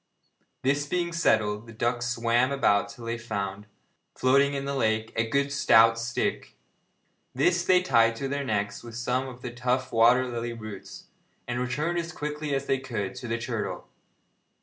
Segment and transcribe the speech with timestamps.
[0.63, 3.67] This being settled, the ducks swam about till they found,
[4.15, 6.55] floating in the lake, a good stout stick.
[7.35, 11.03] This they tied to their necks with some of the tough water lily roots,
[11.47, 13.89] and returned as quickly as they could to the turtle.